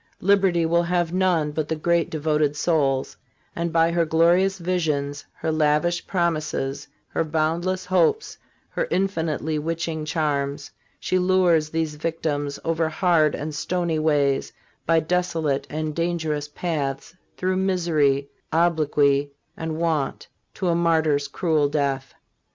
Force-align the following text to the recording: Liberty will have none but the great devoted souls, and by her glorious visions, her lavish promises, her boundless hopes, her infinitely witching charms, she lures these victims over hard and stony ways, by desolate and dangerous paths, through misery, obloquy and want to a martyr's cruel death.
Liberty 0.21 0.65
will 0.65 0.81
have 0.81 1.13
none 1.13 1.51
but 1.51 1.67
the 1.67 1.75
great 1.75 2.09
devoted 2.09 2.55
souls, 2.55 3.15
and 3.55 3.71
by 3.71 3.91
her 3.91 4.03
glorious 4.03 4.57
visions, 4.57 5.23
her 5.35 5.51
lavish 5.51 6.07
promises, 6.07 6.87
her 7.09 7.23
boundless 7.23 7.85
hopes, 7.85 8.35
her 8.69 8.87
infinitely 8.89 9.59
witching 9.59 10.03
charms, 10.03 10.71
she 10.99 11.19
lures 11.19 11.69
these 11.69 11.93
victims 11.93 12.57
over 12.65 12.89
hard 12.89 13.35
and 13.35 13.53
stony 13.53 13.99
ways, 13.99 14.51
by 14.87 14.99
desolate 14.99 15.67
and 15.69 15.93
dangerous 15.93 16.47
paths, 16.47 17.15
through 17.37 17.57
misery, 17.57 18.27
obloquy 18.51 19.31
and 19.55 19.77
want 19.77 20.27
to 20.55 20.67
a 20.67 20.73
martyr's 20.73 21.27
cruel 21.27 21.69
death. 21.69 22.15